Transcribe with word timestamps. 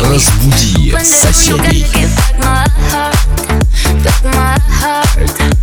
Разбуди 0.00 0.94
соседей. 1.02 1.86
There's 5.16 5.59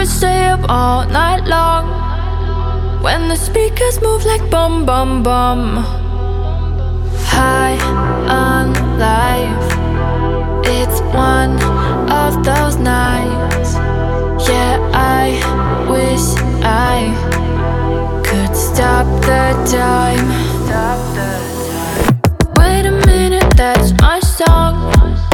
could 0.00 0.08
stay 0.08 0.46
up 0.46 0.60
all 0.66 1.06
night 1.08 1.44
long. 1.44 1.84
When 3.02 3.28
the 3.28 3.36
speakers 3.36 4.00
move 4.00 4.24
like 4.24 4.50
bum 4.50 4.86
bum 4.86 5.22
bum. 5.22 5.76
High 7.36 7.76
on 8.26 8.72
life. 8.98 9.66
It's 10.64 11.02
one 11.12 11.60
of 12.10 12.32
those 12.42 12.76
nights. 12.76 13.74
Yeah, 14.48 14.78
I 14.94 15.26
wish 15.90 16.26
I 16.64 16.96
Could 18.24 18.56
stop 18.56 19.06
the 19.28 19.52
time. 19.76 20.28
Wait 22.56 22.86
a 22.86 22.92
minute, 23.06 23.52
that's 23.54 23.92
my 24.00 24.18
song. 24.20 25.29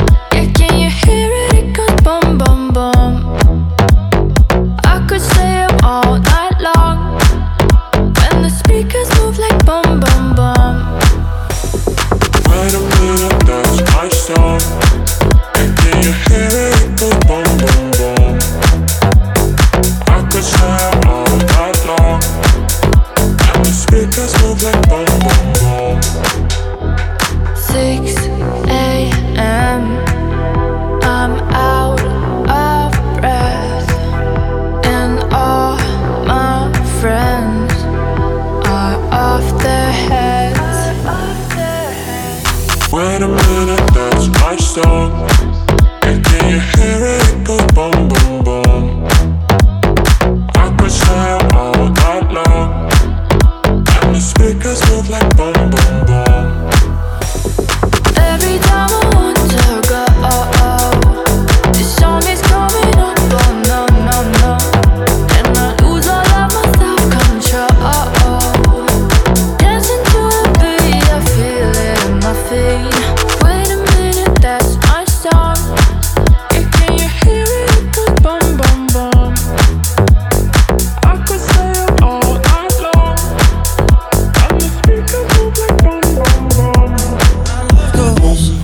Mon 88.06 88.55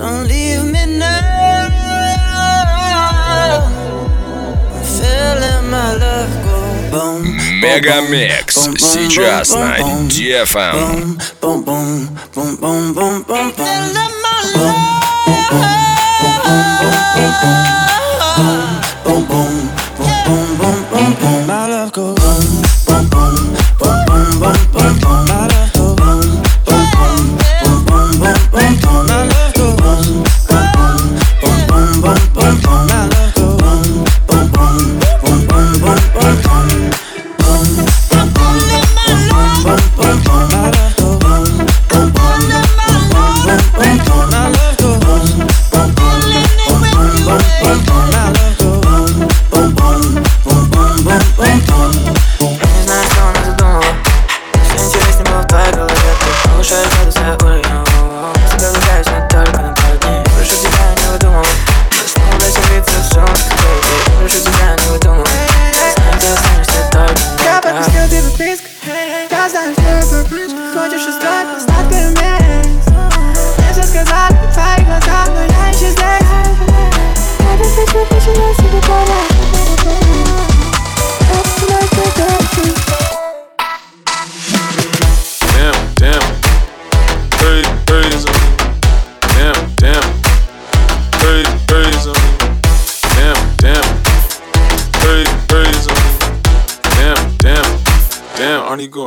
Don't 0.00 0.26
leave 0.28 0.64
me 0.64 0.86
now. 0.96 1.68
I'm 4.72 4.82
feeling 4.96 5.68
my 5.68 5.92
love 5.94 6.32
go 6.42 6.56
boom. 6.90 7.20
Mix. 8.10 8.54
сейчас 8.78 9.50
на 9.54 9.76
DFM. 10.08 11.18
Boom, 11.42 11.64
boom, 11.64 11.64
boom, 11.64 12.56
boom, 12.56 12.56
boom, 12.56 12.94
boom, 12.94 13.52
boom. 13.52 13.66
My 21.46 21.66
love 21.68 21.92
go 21.92 22.14
boom, 22.14 22.40
boom, 22.86 23.08
boom, 23.10 23.36
boom, 23.78 24.30
boom, 24.40 24.56
boom, 24.72 25.26
boom. 25.26 25.39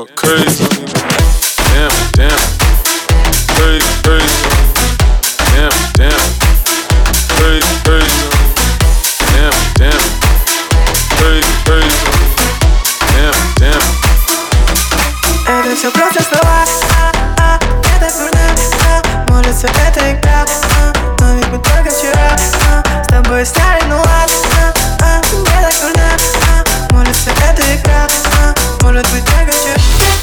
going 0.05 0.15
crazy. 0.15 0.65
Damn, 1.71 1.91
damn. 2.13 2.39
Crazy, 3.55 3.91
crazy. 4.03 4.39
Damn, 5.53 5.71
damn. 5.95 6.23
Crazy, 7.37 7.73
crazy. 7.85 8.21
Damn, 9.31 9.55
damn. 9.79 10.03
Crazy, 11.17 11.53
crazy. 11.65 11.99
Damn, 13.13 13.35
damn. 13.59 13.83
Это 15.47 15.75
все 15.75 15.91
просто 15.91 16.23
слова, 16.23 16.65
это 17.95 18.07
бурда, 18.17 19.01
может 19.29 19.63
это 19.63 20.11
игра, 20.11 20.45
но 21.19 21.35
ведь 21.35 21.47
мы 21.47 21.59
только 21.59 21.89
вчера 21.89 22.37
с 22.37 23.07
тобой 23.07 23.45
сняли, 23.45 23.83
ну 23.87 23.97
ладно, 23.97 24.35
мне 25.31 25.61
так 25.61 25.73
нужно. 25.81 26.52
Если 27.13 27.31
это 27.47 27.61
игра, 27.75 28.07
может 28.81 29.07
быть, 29.11 29.23
я 29.37 29.45
хочу 29.45 30.22